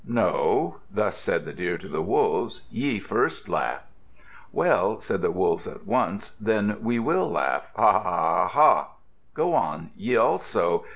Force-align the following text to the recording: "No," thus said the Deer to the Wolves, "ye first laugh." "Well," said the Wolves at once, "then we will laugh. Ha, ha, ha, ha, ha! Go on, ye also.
"No," 0.03 0.77
thus 0.89 1.15
said 1.15 1.45
the 1.45 1.53
Deer 1.53 1.77
to 1.77 1.87
the 1.87 2.01
Wolves, 2.01 2.63
"ye 2.71 2.97
first 2.99 3.47
laugh." 3.47 3.83
"Well," 4.51 4.99
said 4.99 5.21
the 5.21 5.29
Wolves 5.29 5.67
at 5.67 5.85
once, 5.85 6.35
"then 6.37 6.77
we 6.81 6.97
will 6.97 7.29
laugh. 7.29 7.67
Ha, 7.75 7.91
ha, 7.91 8.01
ha, 8.01 8.47
ha, 8.47 8.47
ha! 8.47 8.87
Go 9.35 9.53
on, 9.53 9.91
ye 9.95 10.15
also. 10.15 10.85